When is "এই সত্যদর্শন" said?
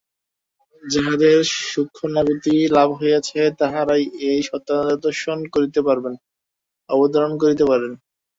4.29-5.39